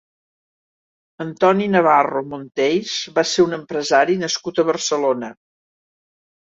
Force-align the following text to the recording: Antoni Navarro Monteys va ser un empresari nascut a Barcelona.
Antoni 1.25 1.67
Navarro 1.75 2.23
Monteys 2.31 2.97
va 3.21 3.27
ser 3.35 3.47
un 3.47 3.55
empresari 3.61 4.21
nascut 4.27 4.65
a 4.67 4.71
Barcelona. 4.73 5.33